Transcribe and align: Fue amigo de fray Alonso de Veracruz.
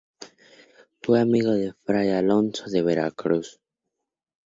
Fue 1.03 1.19
amigo 1.19 1.51
de 1.51 1.73
fray 1.85 2.09
Alonso 2.09 2.65
de 2.71 2.81
Veracruz. 2.81 3.59